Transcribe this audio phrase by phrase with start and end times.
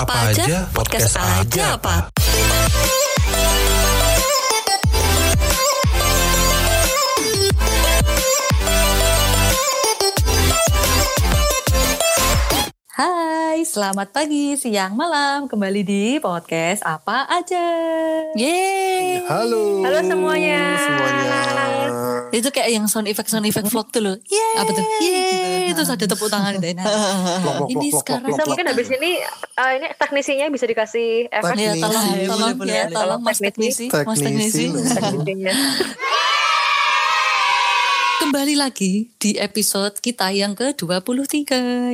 [0.00, 0.64] apa aja?
[0.72, 1.94] Podcast aja apa?
[13.00, 15.48] Hai, selamat pagi, siang, malam.
[15.48, 17.64] Kembali di podcast apa aja.
[18.36, 19.24] Yeay.
[19.24, 19.80] Halo.
[19.80, 20.60] Halo semuanya.
[20.76, 21.40] Semuanya.
[22.28, 24.16] Itu kayak yang sound effect sound effect vlog tuh loh.
[24.28, 24.52] Yeay.
[24.52, 24.84] Apa tuh?
[25.00, 25.72] Yeay.
[25.72, 26.76] Terus ada tepuk tangan itu.
[26.76, 28.46] Nah, Plok, plok, ini sekarang plok.
[28.52, 29.10] mungkin habis ini
[29.56, 31.80] uh, ini teknisinya bisa dikasih efek ya Teknisi.
[31.80, 32.84] tolong tolong ya boleh.
[32.92, 34.76] tolong Mas teknisi, Mas teknisi.
[34.76, 35.56] Teknisi.
[38.20, 41.40] Kembali lagi di episode kita yang ke-23.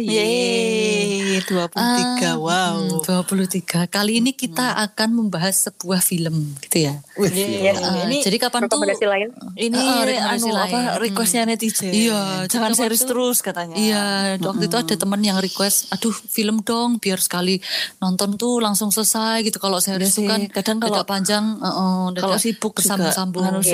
[0.03, 1.71] Yeay, 23.
[1.73, 2.99] Ah, wow.
[2.99, 3.87] hmm, 23.
[3.87, 6.99] Kali ini kita akan membahas sebuah film gitu ya.
[7.17, 7.79] Yes.
[7.79, 9.29] Ah, ini jadi kapan tuh lain.
[9.55, 10.67] ini Ah, rekomendasi anu lain.
[10.67, 11.95] apa requestnya netizen.
[11.95, 13.75] Iya, jangan waktu- terus katanya.
[13.79, 14.05] Iya,
[14.43, 17.63] waktu itu ada teman yang request, aduh film dong, biar sekali
[17.97, 19.57] nonton tuh langsung selesai gitu.
[19.57, 22.75] Kalau saya Iya itu kan kadang kalau- panjang, uh, Kalau sibuk.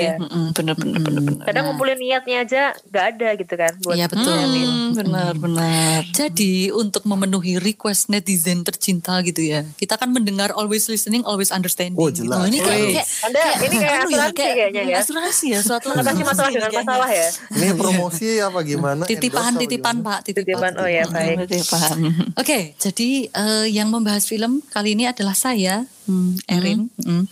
[0.05, 0.21] Iya.
[0.21, 1.43] Mm-mm, Bener bener bener bener.
[1.43, 4.35] Kadang ngumpulin niatnya aja nggak ada gitu kan buat Iya betul.
[4.35, 5.99] Hmm, benar benar.
[6.11, 11.95] Jadi untuk memenuhi request netizen tercinta gitu ya, kita akan mendengar always listening, always understanding.
[11.95, 12.43] Oh, jelas.
[12.43, 14.95] Oh, ini kayak, kayak Anda ini kayak ya, asuransi kayaknya ya.
[14.99, 17.27] Asuransi ya, suatu Mengatasi masalah dengan masalah ya.
[17.53, 19.03] Ini promosi apa gimana?
[19.07, 20.07] Titipan, titipan gimana?
[20.09, 20.45] Pak, titipan.
[20.45, 21.35] Titipan oh ya baik.
[21.47, 21.97] Titipan.
[22.35, 26.87] Oke, jadi eh, yang membahas film kali ini adalah saya, hmm, Erin.
[26.99, 27.23] Hmm.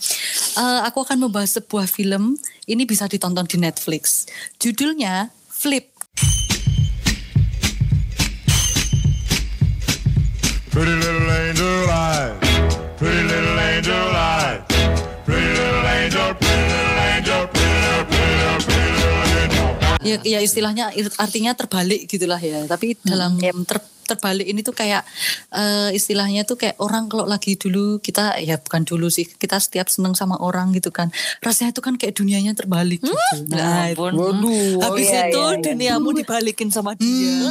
[0.58, 2.36] Eh, aku akan membahas sebuah film.
[2.68, 4.28] Ini bisa ditonton di Netflix.
[4.60, 5.88] Judulnya Flip.
[10.72, 12.36] Pretty little angel eyes.
[12.96, 14.60] Pretty little angel eyes.
[15.22, 19.68] Pretty little angel, pretty little angel, pretty little, pretty little, pretty little angel.
[20.02, 20.84] Ya, ya istilahnya
[21.20, 22.64] artinya terbalik gitulah ya.
[22.64, 23.36] Tapi dalam
[23.68, 25.02] ter- terbalik ini tuh kayak
[25.54, 29.88] eh, istilahnya tuh kayak orang kalau lagi dulu kita ya bukan dulu sih kita setiap
[29.90, 31.10] seneng sama orang gitu kan
[31.40, 33.16] rasanya itu kan kayak dunianya terbalik gitu.
[33.50, 34.12] Nah, Nah, ampun.
[34.14, 34.82] Waduh.
[34.84, 35.62] Habis iya, itu iya, iya.
[35.64, 37.50] duniamu dibalikin sama dia.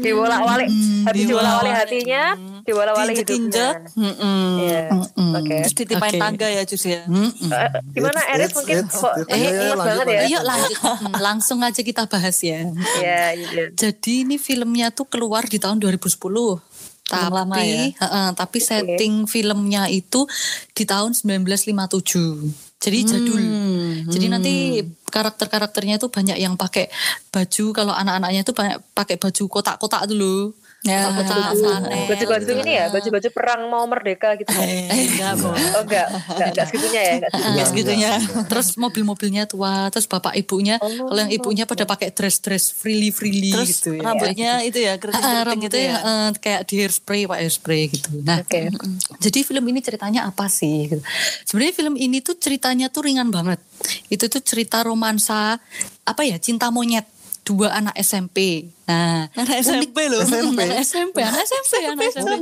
[0.00, 0.68] Dibolak-balik,
[1.08, 2.24] habis dibolak-balik hatinya,
[2.64, 3.74] Diinjek-injek.
[3.76, 3.92] hidupnya.
[3.94, 4.44] Mm-mm.
[4.58, 4.82] Iya.
[5.36, 5.56] Oke.
[5.62, 6.20] Terus ditimpain Oke.
[6.20, 7.02] tangga ya Jus ya.
[7.04, 7.50] mm-mm.
[7.50, 10.20] Eh, Gimana It's- Eris it's- mungkin it's- kok it's- eh, iya, iya, banget ya.
[10.24, 12.60] Ayo lanjut Hmm, langsung aja kita bahas ya.
[12.98, 13.64] Iya, iya.
[13.70, 16.60] Jadi ini filmnya tuh keluar di tahun 2010.
[17.04, 17.92] Tapi, lama ya?
[17.92, 20.24] heeh, tapi setting filmnya itu
[20.72, 22.48] di tahun 1957.
[22.80, 23.40] Jadi jadul.
[24.08, 24.54] Jadi nanti
[25.08, 26.88] karakter-karakternya itu banyak yang pakai
[27.28, 30.52] baju kalau anak-anaknya itu banyak pakai baju kotak-kotak dulu.
[30.84, 31.08] Ya.
[32.04, 34.52] Baju-baju ini ya, baju-baju perang mau merdeka gitu.
[34.60, 34.84] Eh,
[35.16, 35.48] enggak, Bo.
[35.48, 37.48] Oh enggak, enggak, enggak segitunya ya, enggak segitunya.
[37.48, 38.10] Enggak segitunya.
[38.52, 41.08] Terus mobil-mobilnya tua, terus bapak ibunya, Oh.
[41.08, 44.02] kalau yang ibunya pada pakai dress-dress freely-freely Terus gitu ya.
[44.04, 45.94] rambutnya itu ya keriting Ah, gitu ya.
[45.96, 48.08] eh, kayak di hairspray pak hairspray gitu.
[48.20, 48.68] Nah, Oke.
[49.18, 50.92] jadi film ini ceritanya apa sih?
[50.92, 51.00] Gitu.
[51.48, 53.56] Sebenarnya film ini tuh ceritanya tuh ringan banget.
[54.12, 55.56] Itu tuh cerita romansa
[56.04, 57.08] apa ya cinta monyet
[57.44, 58.72] dua anak SMP.
[58.84, 60.20] Nah, Anak SMP loh.
[60.24, 60.60] SMP.
[60.68, 62.32] anak SMP, anak SMP, anak SMP.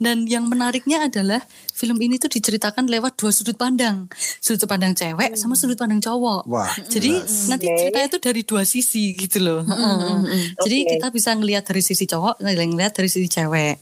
[0.00, 1.40] Dan yang menariknya adalah
[1.72, 4.08] film ini tuh diceritakan lewat dua sudut pandang,
[4.40, 6.48] sudut pandang cewek sama sudut pandang cowok.
[6.48, 7.16] Wah, Jadi
[7.48, 7.76] nanti Oke.
[7.80, 9.60] ceritanya tuh dari dua sisi gitu loh.
[9.64, 10.56] Heeh.
[10.60, 10.90] Jadi Oke.
[10.96, 13.80] kita bisa ngelihat dari sisi cowok, ngelihat dari sisi cewek.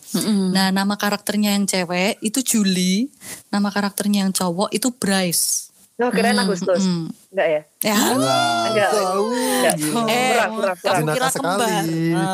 [0.55, 3.11] Nah, nama karakternya yang cewek itu Julie,
[3.51, 5.71] nama karakternya yang cowok itu Bryce.
[6.01, 6.81] Oh, kirain Agustus.
[6.81, 7.20] mm.
[7.31, 7.61] Enggak ya?
[7.81, 8.91] Ya, Nah, Enggak.
[8.91, 9.25] tahu.
[9.31, 9.75] Enggak.
[9.79, 10.77] Eh, Kurang, kurang, kurang.
[10.83, 11.85] kamu kira kembar.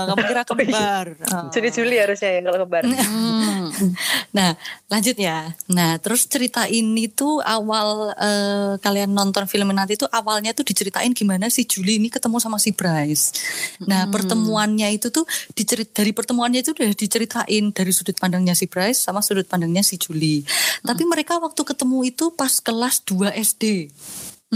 [0.08, 1.06] Kamu kira kembar.
[1.28, 1.44] Ah.
[1.54, 2.82] Jadi Juli harusnya ya kalau kembar.
[2.88, 3.68] Hmm.
[4.32, 4.50] Nah,
[4.88, 5.52] lanjut ya.
[5.68, 11.12] Nah, terus cerita ini tuh awal eh, kalian nonton film nanti tuh awalnya tuh diceritain
[11.12, 13.36] gimana si Julie ini ketemu sama si Bryce.
[13.84, 19.04] Nah, pertemuannya itu tuh dicerit dari pertemuannya itu udah diceritain dari sudut pandangnya si Bryce
[19.04, 20.40] sama sudut pandangnya si Julie.
[20.80, 23.92] Tapi mereka waktu ketemu itu pas kelas 2 SD.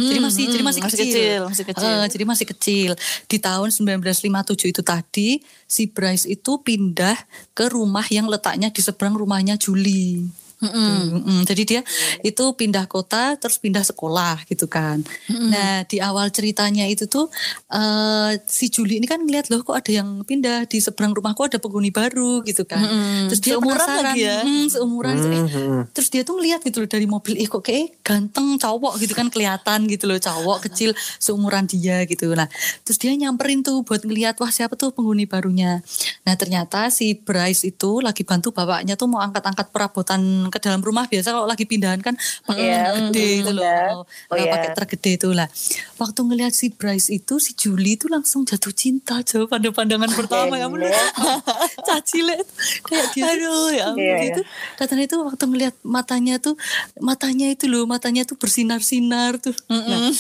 [0.09, 1.13] Jadi masih jadi masih, masih kecil.
[1.13, 1.91] kecil, masih kecil.
[1.91, 2.91] Eh, jadi masih kecil.
[3.29, 5.29] Di tahun 1957 itu tadi
[5.69, 7.17] si Bryce itu pindah
[7.53, 10.40] ke rumah yang letaknya di seberang rumahnya Julie.
[10.61, 11.41] Mm-mm.
[11.43, 11.81] Jadi dia
[12.21, 15.01] itu pindah kota terus pindah sekolah gitu kan.
[15.27, 17.33] Nah di awal ceritanya itu tuh
[17.67, 21.57] eh, si Julie ini kan ngeliat loh kok ada yang pindah di seberang rumahku ada
[21.57, 22.85] penghuni baru gitu kan.
[23.27, 24.39] Terus dia Seumuran penasaran, lagi ya.
[24.45, 25.15] "Hmm, seumuran.
[25.17, 25.79] Eh, Mhm.
[25.91, 29.33] terus dia tuh ngeliat gitu loh dari mobil, ih kok kayak ganteng cowok gitu kan
[29.33, 32.37] kelihatan gitu loh cowok kecil seumuran dia gitu.
[32.37, 32.53] Nah
[32.85, 35.81] terus dia nyamperin tuh buat ngeliat wah siapa tuh penghuni barunya.
[36.23, 41.07] Nah ternyata si Bryce itu lagi bantu bapaknya tuh mau angkat-angkat perabotan ke dalam rumah
[41.07, 42.15] biasa kalau lagi pindahan kan
[42.45, 43.63] pakai Iya, truk gede mm, itu loh.
[43.63, 43.81] iya.
[43.91, 44.51] Oh, Oh, iya.
[44.51, 45.49] pakai truk gede itu lah.
[45.97, 50.55] Waktu ngelihat si Bryce itu si Julie itu langsung jatuh cinta jauh pada pandangan pertama
[50.55, 50.83] ya ampun.
[51.87, 52.53] Cacile itu
[52.83, 54.43] kayak dia aduh ya ampun Iya, itu
[54.77, 56.55] katanya itu waktu ngelihat matanya tuh
[56.99, 59.55] matanya itu loh matanya tuh bersinar-sinar tuh.
[59.69, 60.11] Nah,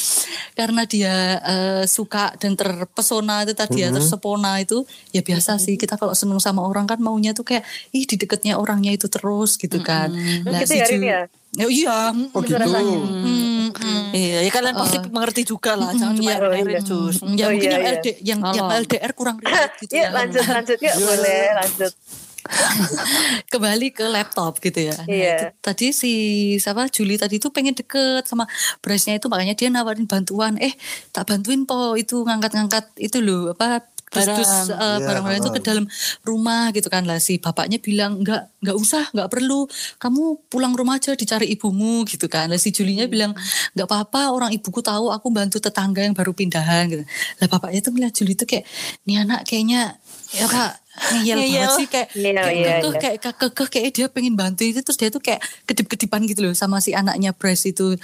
[0.54, 5.96] karena dia eh, suka dan terpesona itu tadi ya tersepona itu ya biasa sih kita
[5.96, 9.80] kalau seneng sama orang kan maunya tuh kayak ih di deketnya orangnya itu terus gitu
[9.80, 10.12] kan.
[10.42, 11.20] Nah, Gitu ya, Rin, Ju- ya?
[11.50, 11.98] Ya, iya.
[12.30, 12.54] Oh gitu.
[12.62, 14.04] Mm, mm.
[14.12, 15.90] Iya, ya kalian pasti mengerti juga lah.
[15.90, 16.80] Jangan cuma iya, dengerin, iya.
[16.80, 17.16] Jus.
[17.18, 17.92] Ya Oh, mungkin iya, yang iya.
[17.92, 18.80] LD yang yang Halo.
[18.80, 20.08] LDR kurang relate gitu ya.
[20.10, 21.92] lanjut lanjut yuk boleh lanjut.
[23.52, 24.94] Kembali ke laptop gitu ya.
[24.96, 25.34] Nah, Iya.
[25.34, 26.12] itu tadi si
[26.56, 28.46] siapa Julie tadi itu pengen deket sama
[28.78, 30.56] Bryce-nya itu makanya dia nawarin bantuan.
[30.56, 30.72] Eh,
[31.10, 34.66] tak bantuin po itu ngangkat-ngangkat itu loh apa dus-dus Barang.
[34.74, 35.84] eh, Iya, barang-barang itu ke dalam
[36.20, 37.16] rumah gitu kan lah.
[37.16, 39.70] Si bapaknya bilang nggak nggak usah nggak perlu.
[39.96, 42.50] Kamu pulang rumah aja dicari ibumu gitu kan.
[42.50, 43.32] Lah si Julinya bilang
[43.72, 47.04] nggak apa-apa orang ibuku tahu aku bantu tetangga yang baru pindahan gitu.
[47.38, 48.66] Lah bapaknya tuh ngeliat Juli tuh kayak
[49.06, 49.94] nih anak kayaknya
[50.30, 50.72] ya pak
[51.10, 53.18] ngeyel banget sih kayak Iya, kayak iya, kekeh, iya.
[53.18, 56.82] kayak kekeh kayak dia pengen bantu itu terus dia tuh kayak kedip-kedipan gitu loh sama
[56.82, 57.94] si anaknya Bryce itu.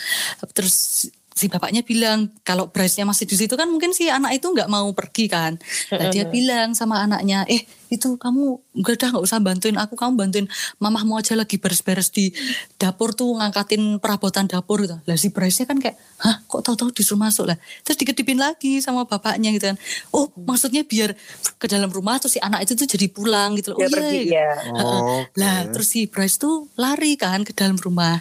[0.55, 1.07] Terus
[1.37, 4.89] si bapaknya bilang kalau Bryce-nya masih di situ kan mungkin si anak itu nggak mau
[4.97, 5.61] pergi kan.
[5.93, 10.13] Nah, dia bilang sama anaknya eh itu kamu gak dah nggak usah bantuin aku kamu
[10.19, 10.47] bantuin
[10.83, 12.35] mamahmu aja lagi beres-beres di
[12.77, 14.99] dapur tuh ngangkatin perabotan dapur gitu.
[15.07, 17.51] Lah si Bryce-nya kan kayak hah kok tahu-tahu disuruh masuk?
[17.51, 19.79] Lah terus dikedipin lagi sama bapaknya gitu kan.
[20.11, 21.15] Oh maksudnya biar
[21.57, 23.79] ke dalam rumah terus si anak itu tuh jadi pulang gitu loh.
[23.81, 24.51] Dia oh, pergi ya.
[24.77, 28.19] Oh, Lah terus si Bryce tuh lari kan ke dalam rumah.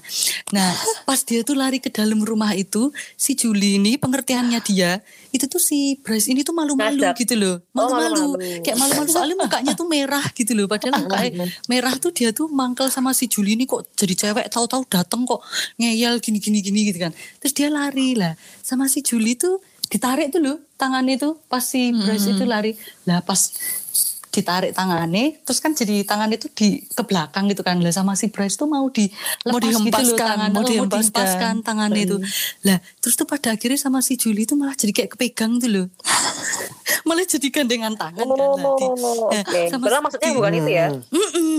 [0.53, 0.71] Nah
[1.03, 5.01] pas dia tuh lari ke dalam rumah itu si Julie ini pengertiannya dia
[5.35, 7.59] itu tuh si Bryce ini tuh malu-malu gitu loh.
[7.75, 8.39] Oh, Malu-malu.
[8.39, 8.63] malu-malu.
[8.63, 10.65] Kayak malu-malu soalnya mukanya tuh merah gitu loh.
[10.71, 14.87] Padahal mukanya merah tuh dia tuh mangkel sama si Julie ini kok jadi cewek tahu-tahu
[14.87, 15.43] dateng kok
[15.75, 17.11] ngeyel gini-gini gini gitu kan.
[17.43, 18.33] Terus dia lari lah
[18.63, 22.73] sama si Julie tuh ditarik tuh loh tangannya tuh pas si Bryce itu lari.
[23.05, 23.37] Lah pas
[24.35, 27.79] ditarik tangannya terus kan jadi tangan itu di ke belakang gitu kan.
[27.79, 29.15] Lah sama si Bryce tuh mau dilepas
[29.45, 30.49] Mau gitu loh dihempaskan, tangan.
[30.49, 30.91] mau mau dihempaskan.
[30.91, 32.17] dihempaskan tangannya itu.
[32.61, 35.87] Lah terus tuh pada akhirnya sama si Julie itu malah jadi kayak kepegang tuh loh.
[37.05, 39.61] Malah jadi gandengan tangan kan di- Oh, nah, oke.
[39.69, 40.87] sama Padahal maksudnya bukan itu ya.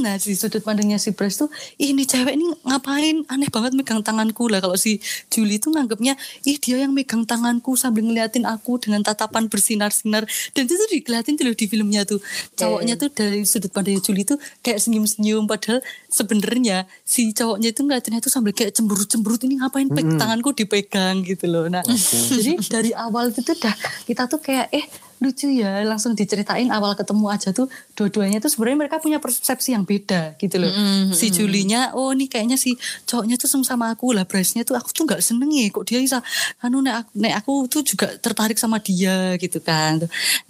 [0.01, 3.25] Nah di sudut pandangnya si Bryce tuh Ih ini cewek ini ngapain?
[3.27, 4.47] Aneh banget megang tanganku.
[4.47, 6.15] Lah Kalau si Julie tuh nganggapnya
[6.45, 10.29] Ih dia yang megang tanganku Sambil ngeliatin aku Dengan tatapan bersinar-sinar.
[10.53, 12.21] Dan itu tuh dikeliatin tuh di filmnya tuh.
[12.55, 18.21] Cowoknya tuh dari sudut pandangnya Julie tuh Kayak senyum-senyum Padahal sebenarnya Si cowoknya itu ngeliatinnya
[18.21, 21.23] tuh sambil kayak cemberut-cemberut Ini ngapain peg- tanganku dipegang?
[21.23, 21.67] Gitu loh.
[21.67, 24.87] Nah jadi dari awal itu dah Kita tuh kayak eh
[25.23, 27.67] lucu ya langsung diceritain awal ketemu aja tuh
[27.97, 30.73] dua-duanya tuh sebenarnya mereka punya persepsi yang beda gitu loh.
[31.13, 32.77] Si Julinya oh ini kayaknya si
[33.09, 34.13] cowoknya tuh sama aku.
[34.13, 36.21] Lah Bryce-nya tuh aku tuh nggak seneng ya kok dia bisa
[36.61, 39.99] anu nek aku, nek aku tuh juga tertarik sama dia gitu kan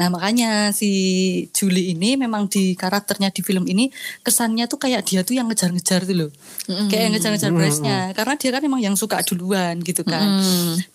[0.00, 0.90] nah makanya si
[1.52, 3.92] Julie ini memang di karakternya di film ini
[4.24, 6.30] kesannya tuh kayak dia tuh yang ngejar-ngejar tuh loh.
[6.66, 7.98] Kayak yang ngejar-ngejar Bryce-nya.
[8.16, 10.42] Karena dia kan emang yang suka duluan gitu kan.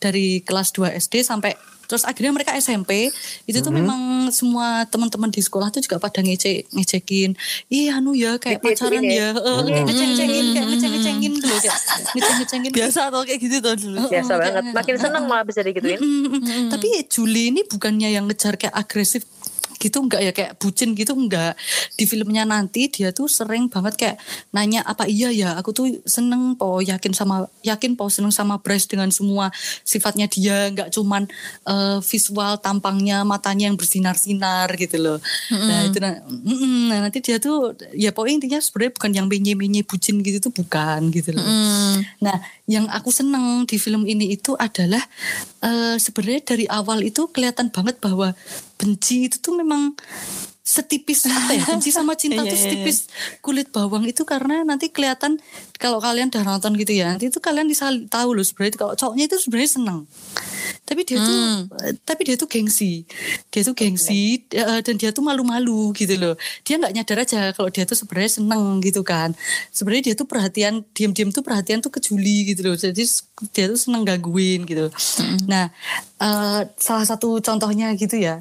[0.01, 1.56] Dari kelas 2 SD sampai
[1.91, 3.11] terus akhirnya mereka SMP
[3.43, 7.35] itu tuh memang semua teman-teman di sekolah tuh juga pada ngece ngecekin
[7.67, 9.11] ih anu ya kayak Ngecekin pacaran ya?
[9.11, 11.77] ya eh, kayak ngeceng-ngecengin kayak ngeceng-ngecengin gitu loh kayak
[12.15, 13.99] ngeceng-ngecengin Biasa atau kayak gitu tuh dulu.
[14.07, 14.63] Biasa banget.
[14.71, 15.99] Makin seneng malah bisa digituin.
[15.99, 16.69] Mm, mm, mm.
[16.71, 19.27] Tapi Julie ini bukannya yang ngejar kayak agresif
[19.81, 20.31] gitu enggak ya?
[20.31, 21.57] Kayak bucin gitu enggak.
[21.97, 24.17] Di filmnya nanti dia tuh sering banget kayak
[24.53, 25.57] nanya apa iya ya?
[25.57, 29.50] Aku tuh seneng po yakin sama yakin po seneng sama Bryce dengan semua
[29.81, 30.69] sifatnya dia.
[30.69, 31.25] Enggak cuman
[31.65, 35.17] eh, visual tampangnya matanya yang bersinar-sinar gitu loh.
[35.50, 36.93] Nah itu nah, mm-mm.
[36.93, 41.07] Nah, nanti dia tuh ya pokoknya intinya sebenarnya bukan yang menye-menye bucin gitu tuh bukan
[41.15, 41.45] gitu loh.
[42.19, 45.01] Nah, yang aku seneng di film ini itu adalah
[45.63, 48.35] eh, sebenarnya dari awal itu kelihatan banget bahwa
[48.81, 49.93] benci itu tuh memang
[50.71, 51.63] setipis apa ya?
[51.67, 52.97] Benci sama cinta Iya, tuh iya, setipis
[53.43, 55.35] kulit bawang itu karena nanti kelihatan
[55.75, 59.27] kalau kalian udah nonton gitu ya nanti itu kalian bisa tahu loh sebenarnya kalau cowoknya
[59.27, 59.99] itu sebenarnya seneng.
[60.87, 61.39] Tapi dia tuh
[61.83, 63.03] eh, tapi dia tuh gengsi.
[63.51, 66.39] Dia tuh gengsi eh, dan dia tuh malu-malu gitu loh.
[66.63, 69.35] Dia nggak nyadar aja kalau dia tuh sebenarnya seneng gitu kan.
[69.75, 72.79] Sebenarnya dia tuh perhatian diam-diam tuh perhatian tuh ke Juli gitu loh.
[72.79, 73.03] Jadi
[73.51, 74.87] dia tuh seneng gangguin gitu.
[75.51, 75.67] Nah
[76.23, 78.39] eh, salah satu contohnya gitu ya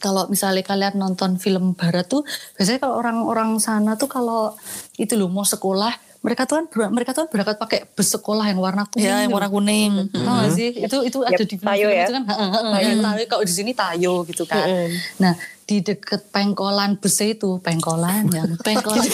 [0.00, 2.24] kalau misalnya kalian nonton film barat tuh
[2.56, 4.56] biasanya kalau orang-orang sana tuh kalau
[4.96, 8.60] itu loh mau sekolah mereka tuh kan mereka tuh kan berangkat pakai bus sekolah yang
[8.60, 10.12] warna kuning Ya, yang warna kuning.
[10.12, 10.68] Tahu nggak sih?
[10.76, 12.04] Itu itu ada Yap, di tayo ya.
[12.04, 12.24] itu kan?
[12.28, 14.68] Heeh, heeh, yang tayo kalau di sini tayo gitu kan.
[15.16, 15.32] Nah
[15.64, 18.44] di deket pengkolan bus itu pengkolan ya.
[18.68, 19.06] Pengkolan.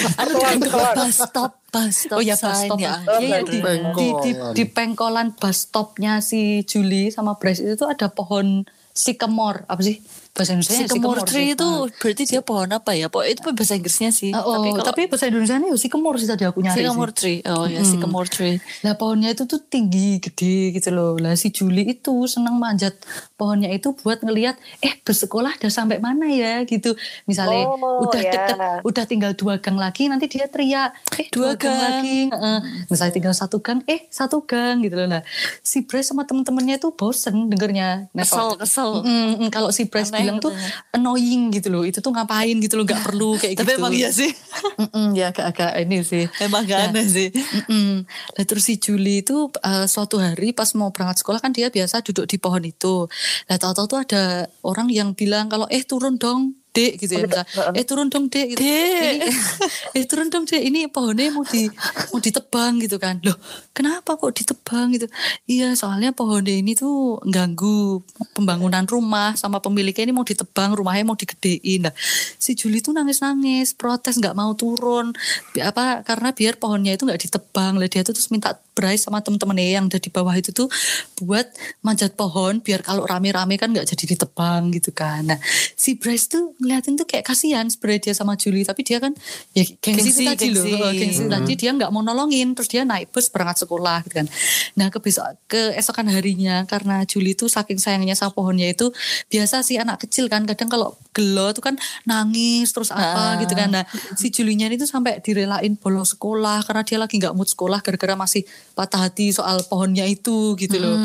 [0.59, 0.93] Sekolah.
[0.99, 2.99] Bus stop, bus stop oh ya bus stop ya.
[3.07, 4.53] Bus di, di, di, Pengkolan.
[4.59, 8.67] di pengkolan bus stopnya si Julie sama Bryce itu tuh ada pohon
[8.97, 10.01] sycamore apa sih
[10.37, 13.09] bahasa Indonesia Sycamore tree itu berarti dia pohon apa ya?
[13.09, 14.31] Pokoknya itu bahasa Inggrisnya sih.
[14.31, 17.41] Ah, oh, kalau- tapi, bahasa Indonesia nya sycamore sih tadi aku nyari sycamore tree.
[17.49, 18.61] Oh ya, sycamore tree.
[18.85, 21.17] Lah pohonnya itu tuh tinggi, gede gitu loh.
[21.17, 22.93] Lah si Juli itu senang manjat
[23.37, 26.97] pohonnya itu buat ngelihat eh bersekolah udah sampai mana ya gitu.
[27.25, 28.33] Misalnya Oh, udah ya.
[28.33, 31.69] deket, udah tinggal dua gang lagi nanti dia teriak, eh Dua dua, gang.
[31.71, 31.83] gang.
[32.01, 32.19] lagi.
[32.29, 32.59] Heeh.
[32.87, 35.07] Misalnya tinggal satu gang, eh satu gang gitu loh.
[35.07, 35.23] Nah
[35.61, 38.09] si Bryce sama temen-temennya itu bosen dengernya.
[38.11, 38.91] Nah, Kesel, kalau- kesel.
[39.05, 40.57] Mm, mm, kalau si Bryce Aneh bilang tuh
[40.91, 41.85] annoying gitu loh.
[41.85, 43.79] Itu tuh ngapain gitu loh, nggak perlu kayak Tapi gitu.
[43.79, 44.31] emang iya sih.
[44.77, 46.25] Mm-mm, ya agak-agak ini sih.
[46.39, 47.29] Emang gak aneh sih.
[47.31, 48.09] Mm-mm.
[48.33, 52.01] Lah terus si Juli itu uh, suatu hari pas mau berangkat sekolah kan dia biasa
[52.01, 53.09] duduk di pohon itu.
[53.49, 54.23] Lah tahu-tahu tuh ada
[54.67, 58.53] orang yang bilang kalau eh turun dong dek gitu ya misal, eh turun dong dek
[58.53, 58.61] gitu.
[58.61, 59.13] Dek.
[59.17, 59.29] Ini,
[59.97, 61.73] eh turun dong dek ini pohonnya mau di
[62.13, 63.17] mau ditebang gitu kan.
[63.25, 63.37] Loh
[63.73, 65.09] kenapa kok ditebang gitu?
[65.49, 68.05] Iya soalnya pohonnya ini tuh ganggu
[68.37, 71.89] pembangunan rumah sama pemiliknya ini mau ditebang rumahnya mau digedein.
[71.89, 71.95] Nah
[72.37, 75.17] si Juli tuh nangis nangis protes nggak mau turun.
[75.57, 77.81] Bi- apa karena biar pohonnya itu nggak ditebang.
[77.81, 80.69] Lah dia tuh terus minta Bryce sama temen-temennya yang ada di bawah itu tuh
[81.17, 81.49] buat
[81.81, 85.25] manjat pohon biar kalau rame-rame kan nggak jadi ditebang gitu kan.
[85.25, 85.41] Nah
[85.73, 89.15] si Bryce tuh ngeliatin tuh kayak kasihan sebenarnya dia sama Julie tapi dia kan
[89.55, 90.83] ya gengsi, Gengsi, tadi loh gengsi.
[90.83, 91.23] Oh, gengsi.
[91.31, 94.27] Tadi dia nggak mau nolongin terus dia naik bus berangkat sekolah gitu kan.
[94.75, 98.91] Nah ke besok keesokan harinya karena Julie tuh saking sayangnya sama pohonnya itu
[99.31, 103.39] biasa sih anak kecil kan kadang kalau gelo tuh kan nangis terus apa Ah.
[103.39, 103.71] gitu kan.
[103.71, 103.85] Nah
[104.19, 108.43] si Julinya itu sampai direlain bolos sekolah karena dia lagi nggak mood sekolah gara-gara masih
[108.75, 110.97] patah hati soal pohonnya itu gitu loh.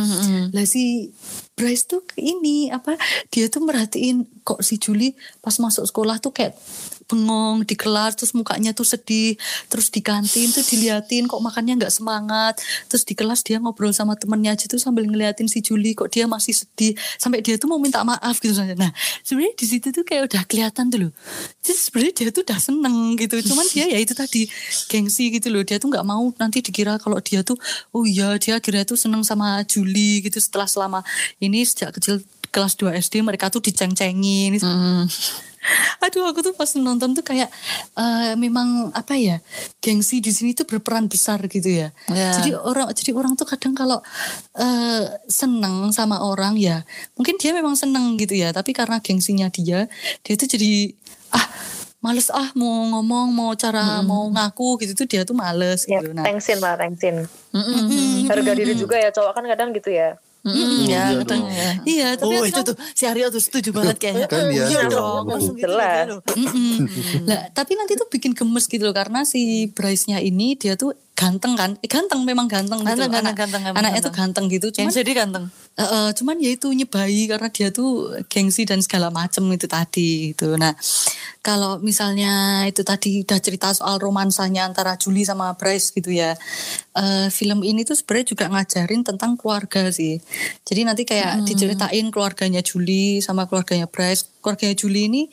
[0.50, 1.12] Lah si
[1.56, 2.98] Bryce tuh ini apa
[3.30, 6.58] dia tuh merhatiin kok si Julie pas masuk sekolah tuh kayak
[7.12, 9.36] bengong di kelas terus mukanya tuh sedih
[9.68, 12.64] terus di kantin tuh diliatin kok makannya nggak semangat.
[12.88, 16.26] Terus di kelas dia ngobrol sama temennya aja tuh sambil ngeliatin si Julie kok dia
[16.26, 16.96] masih sedih.
[17.20, 18.90] Sampai dia tuh mau minta maaf gitu saja nah
[19.28, 21.12] sebenarnya di situ tuh kayak udah kelihatan tuh loh.
[21.60, 23.36] Jadi sebenarnya dia tuh udah seneng gitu.
[23.52, 24.48] Cuman dia ya itu tadi
[24.88, 25.68] gengsi gitu loh.
[25.68, 27.60] Dia tuh nggak mau nanti dikira kalau dia tuh
[27.92, 31.00] oh iya dia akhirnya tuh seneng sama Julie gitu setelah selama
[31.44, 34.60] ini sejak kecil kelas 2 SD mereka tuh diceng-cengin
[36.02, 37.50] Aduh aku tuh pas nonton tuh kayak
[37.94, 39.38] eh, memang apa ya
[39.78, 41.94] gengsi di sini tuh berperan besar gitu ya.
[42.10, 42.34] Ya.
[42.42, 44.02] Jadi orang jadi orang tuh kadang kalau
[44.58, 46.82] eh, seneng sama orang ya
[47.14, 49.86] mungkin dia memang seneng gitu ya tapi karena gengsinya dia
[50.26, 50.98] dia tuh jadi
[51.32, 51.46] ah
[52.02, 56.18] males ah mau ngomong mau cara mau ngaku gitu tuh dia tuh males Ya, gitu.
[56.18, 57.30] Nah, thanksin lah, thanksin.
[58.26, 60.18] Harga diri juga ya, cowok kan kadang gitu ya.
[60.42, 61.72] Mm, ya, Iya ya.
[61.86, 64.26] iya tapi Oh itu tuh si Aryo tuh setuju banget kayaknya.
[64.26, 66.06] Kan Iya sudah dong, langsung gitu Jelas.
[66.34, 66.76] Mm-mm.
[67.30, 71.54] Lah, tapi nanti tuh bikin gemes gitu loh karena si Bryce-nya ini dia tuh ganteng
[71.54, 71.72] kan?
[71.78, 72.90] Eh, ganteng memang ganteng, gitu.
[72.98, 73.14] Ganteng, loh.
[73.14, 74.06] ganteng, Anak- ganteng, emang Anaknya ganteng.
[74.10, 74.68] tuh ganteng gitu.
[74.74, 75.46] Yang Cuman jadi ganteng.
[75.72, 77.92] Eh, eh, cuman ya itu nyebai karena dia tuh
[78.26, 80.48] gengsi dan segala macem itu tadi itu.
[80.58, 80.74] Nah,
[81.40, 86.34] kalau misalnya itu tadi udah cerita soal romansanya antara Julie sama Bryce gitu ya.
[86.92, 90.20] eh, film ini tuh sebenarnya juga ngajarin tentang keluarga sih.
[90.64, 94.28] Jadi nanti kayak diceritain keluarganya Julie sama keluarganya Bryce.
[94.42, 95.30] Keluarganya Julie ini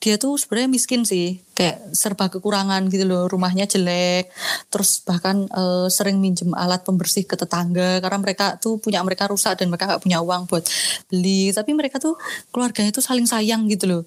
[0.00, 3.28] dia tuh sebenarnya miskin sih, kayak serba kekurangan gitu loh.
[3.28, 4.32] Rumahnya jelek,
[4.68, 9.56] terus bahkan eh, sering minjem alat pembersih ke tetangga karena mereka tuh punya mereka rusak
[9.60, 10.64] dan mereka nggak punya uang buat
[11.08, 11.50] beli.
[11.52, 12.16] Tapi mereka tuh
[12.50, 14.02] keluarganya tuh saling sayang gitu loh.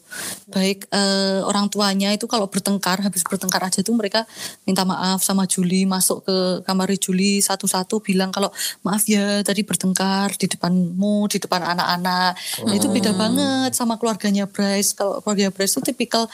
[0.51, 4.27] Baik eh, orang tuanya itu kalau bertengkar habis bertengkar aja tuh mereka
[4.65, 8.50] minta maaf sama Julie masuk ke kamar Julie satu-satu bilang kalau
[8.86, 12.32] maaf ya tadi bertengkar di depanmu di depan anak-anak.
[12.65, 14.93] Nah, itu beda banget sama keluarganya Bryce.
[14.93, 16.29] Kalau keluarga Bryce itu tipikal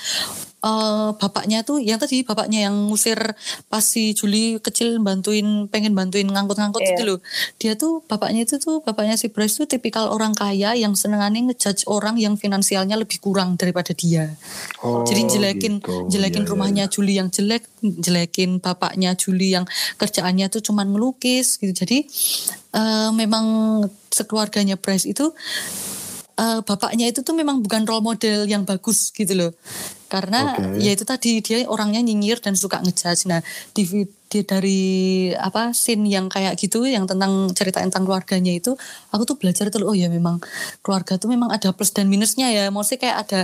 [0.62, 3.18] eh, bapaknya tuh yang tadi bapaknya yang ngusir
[3.70, 6.94] pas si Julie kecil bantuin pengen bantuin ngangkut-ngangkut Iya.
[6.98, 7.20] itu loh.
[7.62, 11.86] Dia tuh bapaknya itu tuh bapaknya si Bryce tuh tipikal orang kaya yang senengannya ngejudge
[11.86, 14.34] orang yang finansialnya lebih kurang daripada dia.
[14.82, 16.10] Oh, Jadi jelekin gitu.
[16.10, 21.62] jelekin Iya, iya, rumahnya Julie yang jelek, jelekin bapaknya Julie yang kerjaannya tuh cuman ngelukis
[21.62, 21.72] gitu.
[21.72, 22.10] Jadi
[22.74, 23.46] eh, memang
[24.10, 25.30] sekeluarganya Bryce itu
[26.36, 29.52] eh, bapaknya itu tuh memang bukan role model yang bagus gitu loh.
[30.06, 30.86] Karena Oke.
[30.86, 33.26] ya itu tadi dia orangnya nyinyir dan suka ngejudge.
[33.26, 33.42] Nah,
[33.74, 34.84] di, di dari
[35.34, 38.78] apa scene yang kayak gitu yang tentang cerita tentang keluarganya itu
[39.10, 40.42] aku tuh belajar tuh oh ya memang
[40.86, 42.70] keluarga tuh memang ada plus dan minusnya ya.
[42.70, 43.42] Maksudnya kayak ada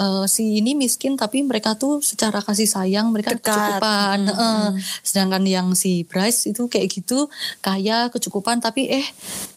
[0.00, 3.44] eh, si ini miskin tapi mereka tuh secara kasih sayang mereka Dekat.
[3.44, 4.18] kecukupan.
[4.32, 4.64] Heeh.
[5.04, 7.28] Sedangkan yang si Bryce itu kayak gitu
[7.60, 9.06] kaya kecukupan tapi eh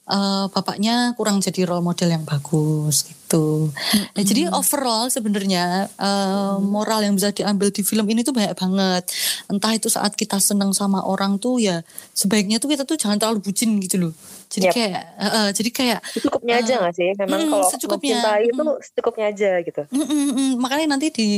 [0.10, 3.72] eh, bapaknya kurang jadi role model yang bagus gitu.
[4.18, 9.04] Nah, jadi overall sebenarnya eh, moral yang bisa diambil di film ini tuh banyak banget.
[9.48, 13.40] Entah itu saat kita seneng sama orang tuh ya sebaiknya tuh kita tuh jangan terlalu
[13.44, 14.14] bucin gitu loh.
[14.52, 14.76] Jadi Yap.
[14.76, 17.10] kayak eh, jadi kayak Secukupnya aja nggak sih?
[17.24, 18.20] Memang mm, kalau secukupnya.
[18.20, 19.82] mencintai itu secukupnya aja gitu.
[19.88, 20.52] Mm, mm, mm.
[20.60, 21.30] makanya nanti di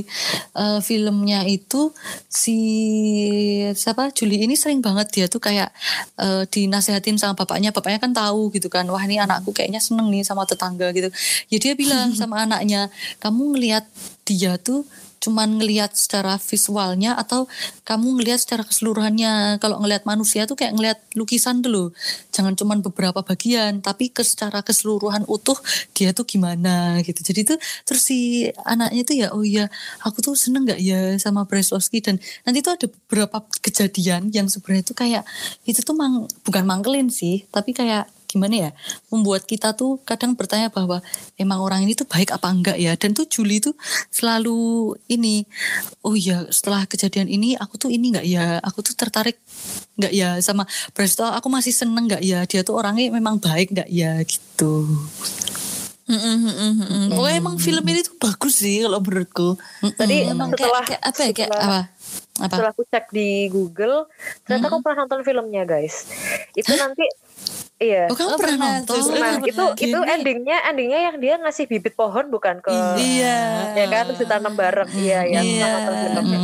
[0.57, 1.93] eh, filmnya itu
[2.25, 2.57] si
[3.77, 5.69] siapa Juli ini sering banget dia tuh kayak
[6.17, 10.21] eh, dinasehatin sama bapaknya bapaknya kan tahu gitu kan wah ini anakku kayaknya seneng nih
[10.21, 11.09] sama tetangga gitu.
[11.49, 13.85] Ya dia bilang sama anaknya kamu ngelihat
[14.23, 14.85] dia tuh
[15.23, 17.47] cuman ngelihat secara visualnya atau
[17.87, 19.55] kamu ngelihat secara keseluruhannya?
[19.63, 21.95] Kalau ngelihat manusia tuh kayak ngelihat lukisan dulu
[22.35, 25.55] jangan cuman beberapa bagian tapi ke secara keseluruhan utuh
[25.95, 27.23] dia tuh gimana gitu.
[27.23, 27.57] Jadi tuh
[27.87, 29.71] terus si anaknya tuh ya oh iya
[30.03, 34.83] aku tuh seneng nggak ya sama Breslowski dan nanti tuh ada beberapa kejadian yang sebenarnya
[34.91, 35.23] tuh kayak
[35.63, 38.71] itu tuh mang, bukan mangkelin sih tapi kayak gimana ya
[39.13, 41.05] membuat kita tuh kadang bertanya bahwa
[41.37, 42.97] emang orang ini tuh baik apa enggak ya?
[42.97, 43.77] Dan tuh Juli tuh
[44.09, 45.45] selalu ini
[46.01, 48.57] oh ya setelah kejadian ini aku tuh ini enggak ya?
[48.65, 49.37] Aku tuh tertarik
[50.01, 50.65] enggak ya sama
[50.97, 52.49] Bresto aku masih seneng enggak ya?
[52.49, 54.17] Dia tuh orangnya memang baik enggak ya?
[54.25, 54.89] Gitu.
[57.13, 59.55] Pokoknya emang film ini tuh bagus sih kalau menurutku.
[59.95, 61.31] Tadi emang setelah- kayak, kayak apa ya?
[61.31, 61.81] Kayak setelah- apa?
[62.41, 62.55] Apa?
[62.57, 64.09] Setelah aku cek di Google,
[64.43, 66.09] ternyata aku pernah nonton filmnya guys.
[66.57, 67.05] Itu nanti
[67.83, 68.03] iya.
[68.07, 68.71] Oh kamu Oh, pernah pernah.
[68.79, 68.87] nonton?
[68.89, 69.37] Terus Nah, pernah.
[69.43, 70.09] itu itu Gini.
[70.09, 73.39] endingnya endingnya yang dia ngasih bibit pohon bukan ke Iya.
[73.73, 75.67] ya kan terus ditanam bareng iya ya Iya.
[75.69, 76.39] nonton filmnya.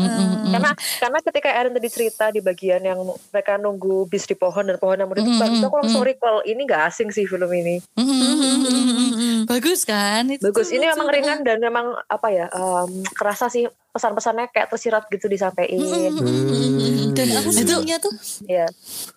[0.49, 4.75] karena karena ketika Erin tadi cerita di bagian yang mereka nunggu bis di pohon dan
[4.75, 7.79] pohon yang menutupkan itu aku langsung recall ini gak asing sih film ini
[9.45, 10.27] Bagus kan?
[10.27, 13.65] Itu bagus ini memang ringan dan memang apa ya em, kerasa sih
[13.99, 17.11] pesan-pesannya kayak tersirat gitu disampaikan Hmm.
[17.11, 18.13] Dan aku senengnya tuh,
[18.47, 18.65] ya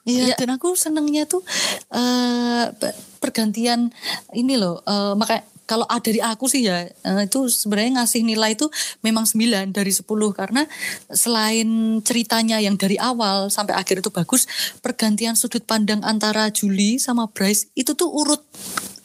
[0.03, 0.35] iya.
[0.35, 1.47] Dan aku senengnya tuh
[1.95, 3.95] eh pe- pergantian
[4.35, 4.83] ini loh.
[4.83, 8.67] eh, makanya kalau ah, dari aku sih ya eh, itu sebenarnya ngasih nilai itu
[9.01, 10.03] memang 9 dari 10
[10.35, 10.67] karena
[11.09, 11.69] selain
[12.03, 14.45] ceritanya yang dari awal sampai akhir itu bagus,
[14.83, 18.43] pergantian sudut pandang antara Julie sama Bryce itu tuh urut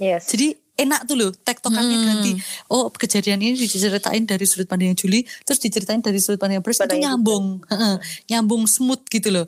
[0.01, 2.31] yes Jadi enak tuh loh tektokannya ganti.
[2.69, 6.97] Oh kejadian ini diceritain dari sudut pandang Juli, terus diceritain dari sudut pandang Bruce itu
[7.01, 7.95] nyambung, Heeh,
[8.29, 9.45] nyambung smooth gitu loh.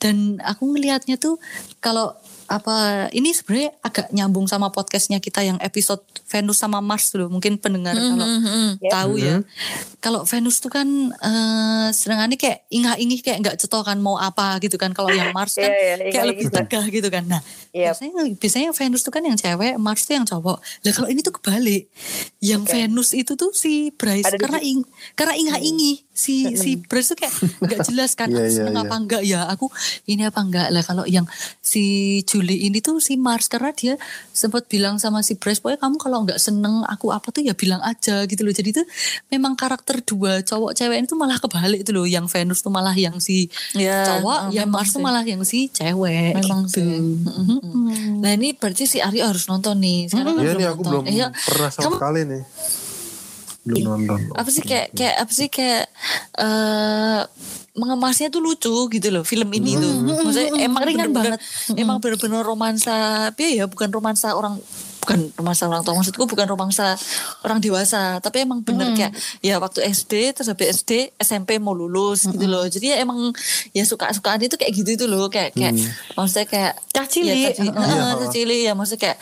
[0.00, 1.36] Dan aku ngelihatnya tuh
[1.78, 2.16] kalau
[2.52, 7.32] apa ini sebenarnya agak nyambung sama podcastnya kita yang episode Venus sama Mars dulu.
[7.32, 8.26] Mungkin pendengar kalau
[8.92, 9.40] tahu ya.
[10.04, 14.92] Kalau Venus tuh kan eh sedangkan kayak ingah-ingih kayak nggak cetokan mau apa gitu kan.
[14.92, 16.56] Kalau yang Mars kan Iya, iya, kayak ingah-ingih lebih gitu.
[16.60, 17.24] tegah gitu kan.
[17.24, 17.96] Nah Yep.
[17.96, 20.60] biasanya biasanya Venus tuh kan yang cewek Mars tuh yang cowok.
[20.60, 21.88] Lah kalau ini tuh kebalik.
[22.44, 22.72] Yang Oke.
[22.76, 24.84] Venus itu tuh si Bryce Ada karena ing
[25.16, 28.82] karena ingah-ingih si si Bryce tuh kayak nggak jelas kan Iya, aku iya, seneng iya.
[28.82, 29.66] apa enggak ya aku
[30.04, 31.24] ini apa enggak lah kalau yang
[31.58, 31.84] si
[32.22, 33.96] Julie ini tuh si Mars karena dia
[34.30, 37.80] sempat bilang sama si Bryce pokoknya kamu kalau nggak seneng aku apa tuh ya bilang
[37.80, 38.86] aja gitu loh jadi tuh
[39.28, 43.16] memang karakter dua cowok cewek itu malah kebalik itu loh yang Venus tuh malah yang
[43.16, 45.04] si Ya, cowok eh, yang Mars tuh sih.
[45.04, 46.84] malah yang si cewek Memang gitu.
[46.84, 47.00] sih.
[48.20, 50.06] Nah ini berarti si Aryo harus nonton nih.
[50.06, 50.90] Sekarang kan Iya nih aku nonton.
[50.92, 52.42] belum Iya, pernah sama kamu sekali nih.
[53.62, 54.20] Belum nonton.
[54.34, 55.86] apa sih kayak kayak apa sih kayak
[56.36, 57.22] eh
[57.72, 59.92] mengemasnya tuh lucu gitu loh film ini tuh.
[60.20, 61.72] Maksudnya emang Ringan bener-bener- banget.
[61.72, 62.96] Emang bener-bener romansa,
[63.30, 64.60] tapi ya bukan romansa orang
[65.02, 66.94] bukan romansa orang tua maksudku bukan romansa
[67.42, 69.10] orang dewasa tapi emang bener kayak
[69.42, 72.62] ya waktu SD terus habis SD SMP mau lulus gitu loh.
[72.66, 73.34] Jadi ya emang
[73.70, 75.74] ya suka sukaan itu kayak gitu itu loh kayak kayak
[76.12, 77.56] maksudnya kayak Cah cilik.
[77.56, 77.72] ya,
[78.14, 78.60] cah cilik.
[78.62, 79.18] Ya maksudnya kayak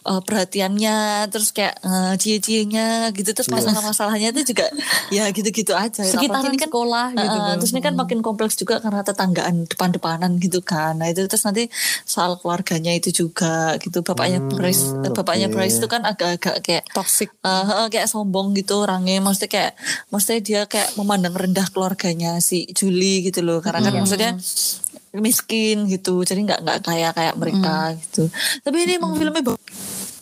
[0.00, 0.96] eh, perhatiannya
[1.28, 3.30] terus kayak eh, cie-cienya gitu.
[3.30, 4.66] Terus masalah-masalahnya itu juga
[5.16, 6.00] ya gitu-gitu aja.
[6.00, 7.54] Sekitaran ini sekolah gitu tuh.
[7.58, 10.96] terus ini kan makin kompleks juga karena tetanggaan depan-depanan gitu kan.
[10.96, 11.68] Nah itu terus nanti
[12.04, 14.00] soal keluarganya itu juga gitu.
[14.00, 15.54] Bapaknya Hmm, Bryce eh, bapaknya oke.
[15.54, 17.28] Bryce itu kan agak-agak kayak Toxic.
[17.44, 19.20] eh, kayak sombong gitu orangnya.
[19.20, 19.72] Maksudnya kayak
[20.08, 23.60] maksudnya dia kayak memandang rendah keluarganya si Julie gitu loh.
[23.60, 24.32] Karena kan maksudnya
[25.12, 26.22] miskin gitu.
[26.22, 28.30] Jadi nggak nggak kaya kayak mereka gitu.
[28.60, 29.58] Tapi ini emang filmnya bagus.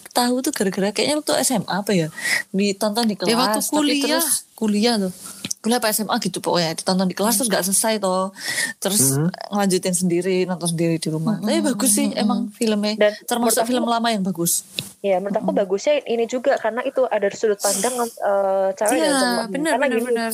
[0.09, 2.09] Tahu tuh gara-gara kayaknya waktu SMA apa ya?
[2.51, 5.13] Ditonton di kelas Ya waktu tapi kuliah, terus kuliah tuh.
[5.59, 6.75] kuliah apa SMA gitu pokoknya.
[6.75, 8.35] Ditonton di kelas terus gak selesai toh.
[8.79, 9.15] Terus
[9.49, 11.39] ngelanjutin sendiri nonton sendiri di rumah.
[11.39, 12.95] Tapi bagus sih emang filmnya.
[12.97, 14.67] Dan termasuk aku- film lama yang bagus.
[14.99, 16.59] Ya, menurut aku bagusnya ini juga.
[16.59, 19.45] Karena itu ada sudut pandang eh, cewek dan Iya, cowok.
[19.49, 20.31] benar, karena benar, gini, benar.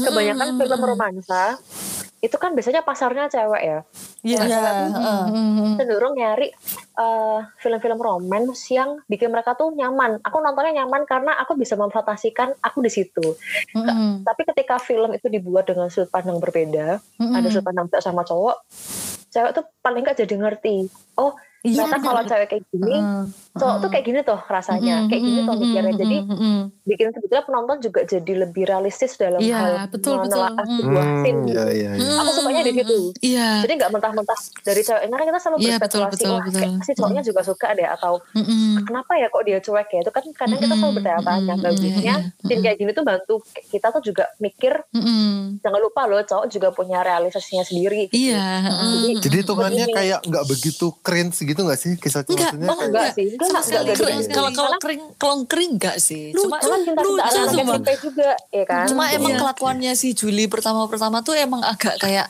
[0.00, 1.42] kebanyakan film romansa
[2.18, 3.78] itu kan biasanya pasarnya cewek ya.
[4.26, 5.22] Iya, Nah, cewek tuh heeh.
[5.78, 6.48] cenderung nyari
[6.98, 10.18] eh, film-film romans yang bikin mereka tuh nyaman.
[10.26, 13.38] Aku nontonnya nyaman karena aku bisa memfantasikan aku di situ.
[13.74, 14.26] Mm-mm.
[14.26, 17.38] Tapi ketika film itu dibuat dengan sudut pandang berbeda, Mm-mm.
[17.38, 18.56] ada sudut pandang cewek sama cowok,
[19.30, 20.90] cewek tuh paling nggak jadi ngerti.
[21.14, 22.96] Oh, ternyata kalau cewek kayak gini
[23.58, 26.16] cowok tuh kayak gini tuh rasanya kayak gini tuh mikirnya jadi
[26.82, 30.38] bikin sebetulnya penonton juga jadi lebih realistis dalam Iya, hal betul, betul.
[30.40, 30.76] menelaah Mm.
[30.78, 31.62] sebuah Hmm, scene iya gitu.
[31.68, 31.90] iya.
[31.94, 32.16] iya.
[32.16, 33.48] aku sukanya di situ Iya.
[33.60, 36.58] jadi nggak mentah-mentah dari cewek karena kita selalu Iya, betul, berspekulasi betul, wah betul.
[36.58, 38.12] kayak pasti cowoknya juga suka deh atau
[38.82, 42.60] kenapa ya kok dia cuek ya itu kan kadang kita selalu bertanya-tanya bagusnya iya, scene
[42.60, 43.34] kayak gini tuh bantu
[43.66, 44.72] kita tuh juga mikir
[45.58, 48.30] jangan lupa loh cowok juga punya realisasinya sendiri gitu.
[48.30, 48.46] Iya.
[49.18, 53.06] Jadi hitungannya kayak nggak begitu cringe gitu nggak sih kisah Enggak, maksudnya oh, kayak enggak
[53.10, 53.90] sih enggak Sama sekali.
[53.92, 54.28] sekali.
[54.28, 56.30] Kalau kalau kering kalau kering enggak sih.
[56.30, 57.58] Cuma karena cinta-cintaan lucu.
[57.58, 59.40] SMP juga ya kan Cuma emang Iya.
[59.40, 62.28] kelakuannya si Juli pertama-pertama tuh emang agak kayak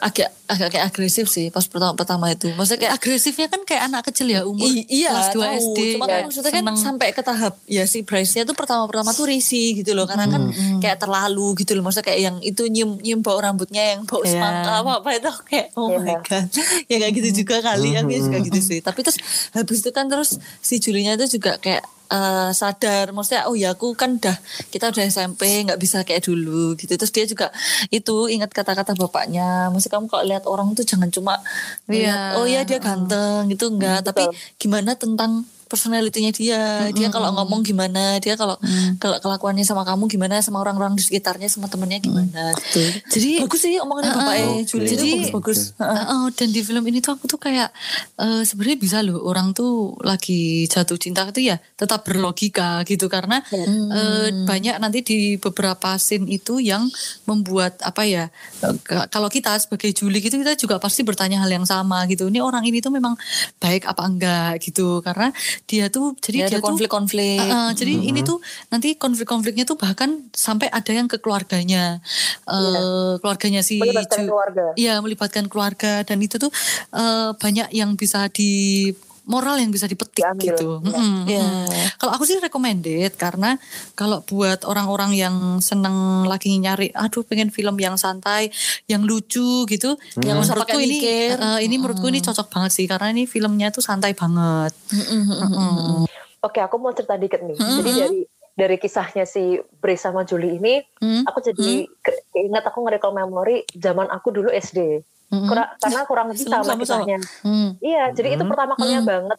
[0.00, 2.48] agak agak kayak agresif sih pas pertama-pertama itu.
[2.50, 5.56] Maksudnya kayak agresifnya kan kayak anak kecil ya umur I- iya kelas 2 tahu.
[5.56, 5.78] SD.
[5.94, 6.76] Cuma Ya, kan maksudnya kan seneng.
[6.78, 10.98] sampai ke tahap ya si Bryce-nya tuh pertama-pertama tuh risih gitu loh karena kan kayak
[10.98, 11.82] terlalu gitu loh.
[11.82, 14.32] Maksudnya kayak yang itu nyium nyium bau rambutnya yang bau Iya.
[14.34, 15.98] semangka apa apa itu kayak oh Iya.
[15.98, 16.46] my god.
[16.90, 18.78] ya kayak gitu juga kali aku juga gitu sih.
[18.78, 19.16] Tapi terus
[19.50, 23.10] habis itu kan terus si Julinya itu juga kayak eh, sadar.
[23.10, 24.36] Maksudnya oh ya aku kan udah
[24.68, 26.94] kita udah SMP nggak bisa kayak dulu gitu.
[26.94, 27.46] Terus dia juga
[27.88, 29.72] itu ingat kata-kata bapaknya.
[29.72, 31.40] Maksudnya kamu kalau lihat orang tuh jangan cuma
[31.88, 32.38] lihat Iya.
[32.38, 33.72] oh ya dia ganteng gitu.
[33.72, 34.28] Enggak tapi
[34.60, 36.88] gimana tentang personalitinya dia.
[36.92, 38.56] Dia kalau ngomong gimana dia kalau
[39.00, 42.52] kalau kelakuannya sama kamu gimana sama orang-orang di sekitarnya sama temennya gimana.
[42.54, 44.86] Gitu Jadi bagus sih omongannya bapaknya Juli.
[44.88, 47.72] Jadi itu bagus-bagus Heeh, dan di film ini tuh aku tuh kayak
[48.20, 53.08] eh, sebenarnya bisa loh orang tuh lagi jatuh cinta itu ya tetap berlogika gitu.
[53.10, 56.86] Karena eh, banyak nanti di beberapa scene itu yang
[57.26, 58.28] membuat apa ya
[58.64, 62.28] eh, kalau kita sebagai Juli gitu kita juga pasti bertanya hal yang sama gitu.
[62.28, 63.16] Ini orang ini tuh memang
[63.58, 65.00] baik apa enggak gitu.
[65.04, 65.30] Karena
[65.64, 67.38] dia tuh jadi Dia dia, ada tuh konflik-konflik.
[67.40, 68.38] Uh, uh, jadi ini tuh
[68.68, 72.02] nanti konflik-konfliknya tuh bahkan sampai ada yang ke keluarganya,
[72.50, 74.64] uh, keluarganya si Melibatkan Ju- keluarga.
[74.74, 76.50] Iya melibatkan keluarga dan itu tuh
[76.92, 78.90] uh, banyak yang bisa di
[79.24, 80.68] moral yang bisa dipetik Diambil, gitu.
[80.78, 80.84] ya.
[80.84, 81.42] Mm-mm, Iya.
[81.42, 81.66] mm-mm.
[81.96, 83.56] Kalau aku sih recommended karena
[83.92, 88.52] kalau buat orang-orang yang seneng lagi nyari, aduh pengen film yang santai,
[88.84, 91.34] yang lucu gitu, yang usah menurutku pakai ini, mikir.
[91.36, 94.72] uh, ini menurutku ini cocok banget sih karena ini filmnya tuh santai banget.
[94.92, 96.04] Mm-mm.
[96.40, 97.56] Oke, aku mau cerita dikit nih.
[97.56, 98.20] Jadi dari
[98.54, 101.26] dari kisahnya si Bri sama Juli ini, Hmm.
[101.26, 105.02] aku jadi ke- keinget aku nge-recall memori zaman aku dulu SD.
[105.26, 105.46] Hmm.
[105.46, 106.80] Kura- karena kurang lebih sama, Sama-sama.
[107.02, 107.18] kisahnya.
[107.40, 107.68] Hmm.
[107.78, 109.38] Iya, jadi itu pertama kalinya banget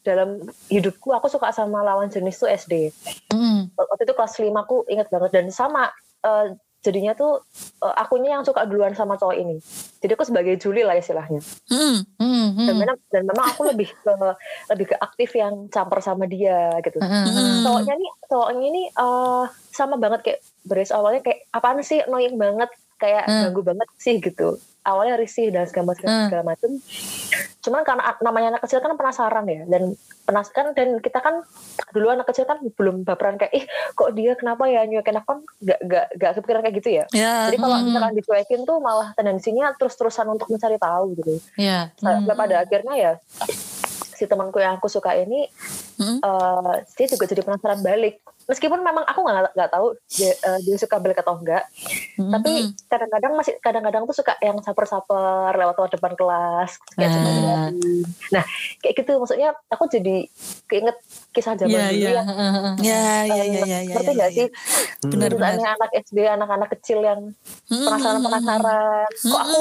[0.00, 0.28] dalam
[0.66, 2.94] hidupku aku suka sama lawan jenis tuh SD.
[3.28, 3.68] Hmm.
[3.72, 6.46] Waktu itu kelas 5 aku inget banget dan sama eh,
[6.78, 7.42] jadinya tuh
[7.78, 9.58] eh, akunya yang suka duluan sama cowok ini.
[9.98, 11.42] Jadi aku sebagai Juli lah istilahnya.
[11.66, 11.98] Hmm.
[12.16, 12.46] Hmm.
[12.56, 12.78] Dan Hmm.
[12.78, 14.14] memang dan memang aku lebih ke
[14.68, 16.98] lebih ke aktif yang campur sama dia gitu.
[16.98, 17.60] Hmm.
[17.60, 22.70] cowoknya nih cowoknya ini eh, sama banget kayak Brace awalnya kayak apaan sih annoying banget
[22.96, 23.42] kayak Hmm.
[23.46, 26.24] ganggu banget sih gitu awalnya risih dan segala macam Hmm.
[26.32, 26.70] segala macam
[27.58, 29.82] cuman karena namanya anak kecil kan penasaran ya dan
[30.24, 31.44] penasaran dan kita kan
[31.92, 35.38] dulu anak kecil kan belum baperan kayak ih kok dia kenapa ya nyuekin aku kan
[35.60, 37.84] gak, gak, gak kepikiran kayak gitu ya Ya, jadi kalau Hmm.
[37.84, 41.92] misalkan dicuekin tuh malah tendensinya terus-terusan untuk mencari tahu gitu Ya.
[42.00, 43.12] sampai pada akhirnya ya
[44.16, 45.46] si temanku yang aku suka ini
[45.98, 46.18] Hmm.
[46.18, 50.74] eh, dia juga jadi penasaran balik meskipun memang aku nggak nggak tahu dia, eh, dia
[50.74, 51.68] suka balik atau enggak
[52.18, 52.34] Hmm.
[52.34, 52.50] tapi
[52.88, 57.70] kadang-kadang masih kadang-kadang tuh suka yang saper-saper lewat-lewat depan kelas kayak Ah.
[58.28, 58.44] nah
[58.80, 60.26] kayak gitu maksudnya aku jadi
[60.66, 60.96] keinget
[61.30, 62.10] kisah zaman Iya, dulu iya.
[62.10, 62.28] yang
[62.82, 64.46] ya, ya, ya, ya, ya, ya, nggak sih
[64.98, 65.54] Benar-benar.
[65.54, 67.20] Ceritanya anak SD anak-anak kecil yang
[67.68, 69.58] penasaran-penasaran kok aku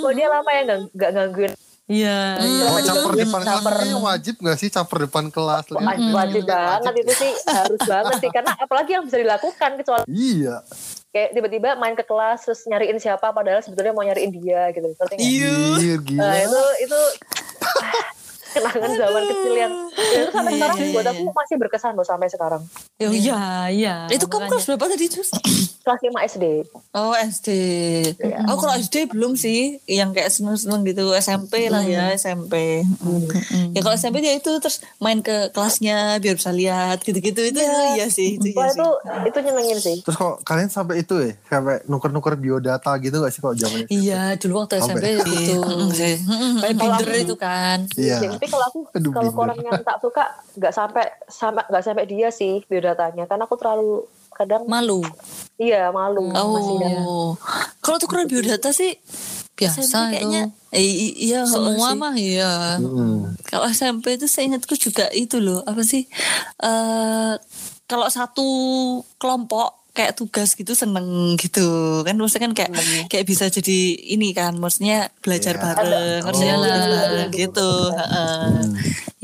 [0.00, 1.52] kok dia lama ya nggak nggak gangguin
[1.86, 2.18] Iya.
[2.36, 2.64] iya.
[2.66, 3.72] Oh, caper depan kelas Caper.
[3.72, 5.64] kayaknya wajib gak sih caper depan kelas?
[5.70, 10.66] Wah, wajib banget itu sih harus banget sih karena apalagi yang bisa dilakukan kecuali Iya.
[11.08, 14.92] kayak tiba-tiba main ke kelas terus nyariin siapa padahal sebetulnya mau nyariin dia gitu?
[15.14, 15.54] Iya.
[15.78, 16.34] Iya, Nah, gila.
[16.36, 16.98] itu itu
[17.62, 18.04] ah,
[18.52, 21.92] kenangan zaman kecil yang ya itu sampai Iya, sekarang iya, buat iya, aku masih berkesan
[21.92, 22.62] loh sampai sekarang
[22.98, 23.94] Oh, iya, iya.
[24.08, 25.30] Itu kamu kelas berapa tadi, Cus?
[25.86, 26.44] kelas 5 SD
[26.90, 27.50] Oh SD.
[28.50, 32.82] Oh kalau SD belum sih, yang kayak seneng-seneng gitu SMP lah ya SMP.
[33.70, 37.60] Ya kalau SMP dia itu terus main ke kelasnya biar bisa lihat gitu-gitu itu
[37.94, 38.80] iya sih itu wah iya sih.
[38.80, 38.88] itu
[39.28, 41.32] itu nyenengin sih Terus kok kalian sampai itu ya?
[41.46, 43.88] Sampai nuker-nuker biodata gitu gak sih kok zaman itu?
[43.92, 45.30] Iya, dulu waktu SMP Sampai.
[45.30, 45.56] gitu.
[45.62, 46.16] Mm, sih.
[46.64, 47.78] Kayak binder itu kan.
[47.94, 48.16] Iya.
[48.24, 50.24] Ya, tapi kalau aku Aduh, kalau orang yang tak suka
[50.56, 55.00] nggak sampai sama nggak sampai dia sih biodatanya karena aku terlalu kadang Malu.
[55.56, 57.32] iya malu masih yang Oh.
[57.78, 58.92] Kalau tukeran biodata sih
[59.52, 60.12] Biasa SMP itu.
[60.12, 61.96] kayaknya eh, i- iya Semua sih.
[61.96, 62.52] mah iya.
[62.76, 63.40] Mm-mm.
[63.42, 66.04] Kalau SMP itu saya ingatku juga itu loh apa sih
[66.58, 67.34] eh
[67.84, 68.44] kalau satu
[69.16, 71.64] kelompok kayak tugas gitu seneng gitu
[72.02, 72.72] kan maksudnya kan kayak
[73.08, 73.78] kayak bisa jadi
[74.10, 75.62] ini kan maksudnya belajar Iya.
[75.64, 76.24] bareng Oh.
[76.26, 76.84] ngerjain Iyalah.
[76.84, 78.52] bareng gitu heeh.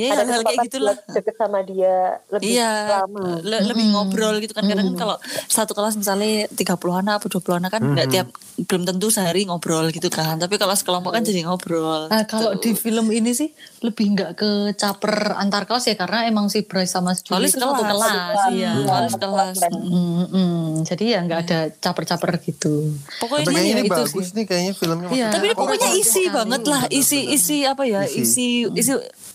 [0.05, 1.97] Ya ada hal-hal kayak kesempatan gitulah deket sama dia
[2.29, 4.65] lebih Iya, lama le- lebih ngobrol gitu kan.
[4.65, 8.29] Kadang kan kalau satu kelas misalnya 30 anak atau 20 anak kan nggak tiap
[8.63, 10.37] belum tentu sehari ngobrol gitu kan.
[10.37, 12.07] Tapi kalau sekelompok kan jadi ngobrol.
[12.07, 12.63] Nah, kalau gitu.
[12.65, 13.49] di film ini sih
[13.81, 17.57] lebih nggak ke caper antar kelas ya karena emang si Bryce sama si Julie itu
[17.57, 18.39] satu kelas.
[18.49, 18.71] Iya, Iya.
[18.83, 19.57] soalnya sekelas.
[19.69, 20.61] Mm, mm.
[20.85, 22.93] Jadi ya nggak ada caper-caper gitu.
[23.19, 25.09] Pokoknya Tapi kayaknya ya ini itu bagus nih kayaknya filmnya.
[25.11, 25.29] Iya.
[25.31, 28.93] Tapi ini pokoknya isi banget lah, isi isi apa ya, isi isi,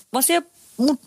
[0.09, 0.56] maksudnya mu-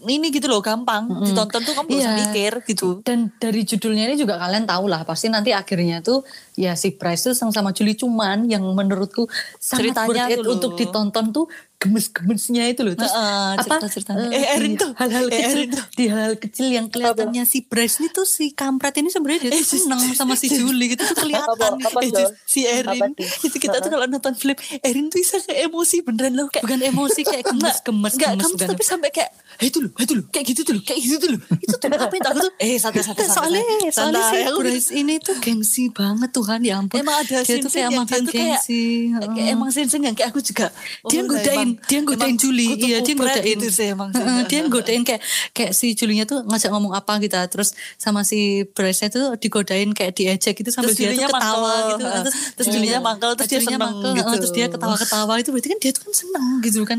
[0.04, 2.18] ini gitu loh gampang ditonton tuh kamu usah Iya.
[2.24, 2.88] mikir gitu.
[3.00, 7.22] Dan dari judulnya ini juga kalian tahu lah pasti nanti akhirnya tuh ya si Bryce
[7.24, 11.46] tuh sama sama Julie cuman yang menurutku sangat Ceritanya worth it tuh untuk ditonton tuh
[11.80, 12.92] gemes-gemesnya itu loh.
[12.92, 14.28] Terus Heeh, apa cerita-ceritanya.
[14.28, 14.90] eh, Eh, Erin di tuh.
[14.92, 15.84] hal-hal Eh, kecil Erin tuh.
[15.90, 19.80] di hal kecil yang kelihatannya si Bryce ini tuh si kampret ini sebenarnya dia tuh
[19.80, 21.48] seneng sama si Julie gitu tuh kelihatan.
[21.72, 23.06] Apa- apa, Eh, si Erin Apa
[23.40, 26.80] itu kita tuh kalau nonton film Erin tuh bisa kayak emosi beneran loh kayak Bukan
[26.82, 28.68] emosi kayak gemes-gemes kamu bukan.
[28.68, 31.28] tapi sampai kayak "Eh, itu loh, itu loh, kayak gitu tuh loh, kayak gitu tuh
[31.32, 31.40] loh.
[31.54, 32.52] Itu tuh apa yang takut tuh?
[32.56, 33.36] Eh, santai santai santai.
[33.36, 33.90] soalnya santai.
[33.92, 34.38] soalnya si.
[34.42, 36.96] Aku Bryce ini tuh gengsi banget Tuhan ya ampun.
[36.96, 38.82] Emang ada dia tuh kayak makan dia tuh kayak- gengsi.
[39.12, 40.66] kayak emang scene-scene yang kayak aku juga
[41.06, 44.08] dia oh, godain emang- dia godain Juli iya dia godain gitu sih emang
[44.46, 45.20] dia godain kayak
[45.50, 50.12] kayak si Julinya tuh ngajak ngomong apa gitu terus sama si Bryce tuh digodain kayak
[50.14, 54.30] diejek gitu sambil dia tuh ketawa gitu terus Terus Julinya mangkel, terus dia seneng gitu.
[54.36, 56.98] terus dia ketawa-ketawa itu berarti kan dia tuh kan seneng gitu kan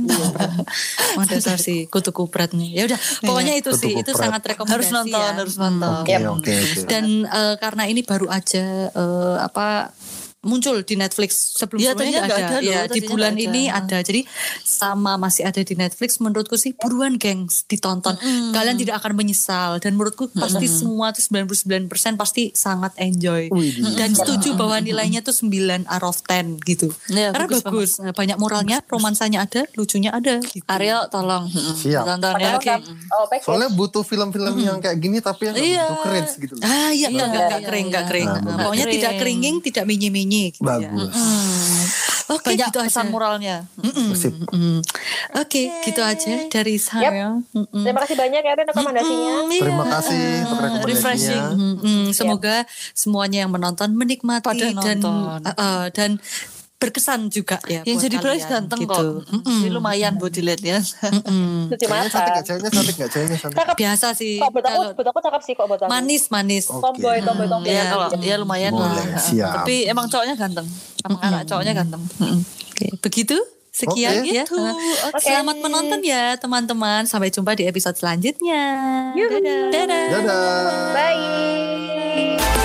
[1.13, 4.89] Emang dasar si kutu kupret nih ya udah pokoknya itu sih itu sangat rekomendasi harus
[4.91, 5.31] nonton, ya.
[5.35, 5.89] harus nonton.
[6.03, 6.55] Oke oke oke.
[6.87, 9.91] dan eh, karena ini baru aja eh, apa
[10.41, 13.43] muncul di Netflix sebelum Iya, sebelumnya ada, ada loh, ya di bulan ada.
[13.43, 14.21] ini ada jadi
[14.59, 18.17] sama masih ada di Netflix menurutku sih buruan gengs ditonton
[18.49, 23.93] kalian tidak akan menyesal dan menurutku pasti semua tuh 99% pasti sangat enjoy Widih.
[23.93, 25.51] dan setuju bahwa nilainya tuh 9
[25.85, 30.65] out of 10 gitu Iya, karena bagus bagus, banyak moralnya romansanya ada lucunya ada gitu.
[30.65, 32.01] Ariel tolong Siap.
[32.03, 32.51] tonton ya.
[32.53, 32.65] Oke.
[32.67, 32.79] kan,
[33.11, 33.25] oh.
[33.39, 35.85] Soalnya butuh film-film yang kayak gini tapi yang Iya.
[35.97, 36.63] keren gitu loh.
[36.63, 38.09] Ah iya, Iya, enggak, enggak, enggak iya, kering, enggak iya.
[38.09, 38.27] kering.
[38.27, 38.95] Nah, Nah, pokoknya Kering.
[38.97, 39.83] tidak keringing, tidak
[40.31, 40.87] minyi-minyi gitu ya.
[40.87, 41.13] Bagus.
[42.31, 42.87] Oke, Banyak gitu aja.
[42.87, 43.67] pesan moralnya.
[44.15, 44.31] Sip.
[44.55, 44.79] Mm.
[45.35, 47.35] Oke, gitu aja dari saya.
[47.51, 47.83] Mm-mm.
[47.83, 49.33] Terima kasih banyak ya rekomendasinya.
[49.43, 49.61] Mm, iya.
[49.67, 51.43] Terima kasih untuk refreshing.
[51.43, 51.83] rekomendasinya.
[51.83, 52.15] Mm-mm.
[52.15, 52.55] Semoga
[52.95, 55.43] semuanya yang menonton menikmati Pada dan nonton.
[55.43, 56.23] uh, uh, dan
[56.81, 57.85] berkesan juga ya.
[57.85, 58.89] Yang jadi Bryce ganteng gitu.
[58.89, 59.29] kok.
[59.45, 60.81] Ini lumayan buat dilihat ya.
[60.81, 62.09] Ceweknya mata.
[62.09, 62.43] cantik gak?
[62.49, 63.09] Ceweknya cantik gak?
[63.13, 63.37] Cantik.
[63.53, 63.75] Cakep.
[63.77, 64.41] Biasa sih.
[64.41, 65.89] Kok buat aku, buat aku cakep sih kok buat aku.
[65.93, 66.65] manis manis.
[66.73, 66.81] Oke.
[66.81, 67.69] Tomboy, tomboy, tomboy.
[67.69, 69.21] ya kalau ya lumayan Boleh, lah.
[69.21, 69.61] siap.
[69.61, 70.65] Tapi emang cowoknya ganteng.
[71.05, 72.01] Emang anak cowoknya ganteng.
[72.17, 72.41] Mm-mm.
[72.73, 73.37] Oke, begitu.
[73.71, 74.35] Sekian Oke.
[74.35, 74.43] ya.
[74.43, 74.59] Gitu.
[75.07, 75.23] Oke.
[75.23, 77.07] Selamat menonton ya teman-teman.
[77.07, 78.63] Sampai jumpa di episode selanjutnya.
[79.15, 79.69] Dadah.
[79.71, 80.05] Dadah.
[80.11, 80.91] Dadah.
[80.91, 82.60] Bye.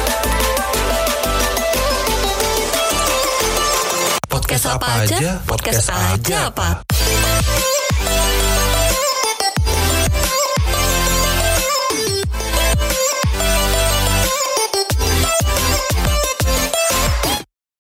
[4.47, 5.43] Podcast apa aja?
[5.43, 6.87] Podcast aja apa?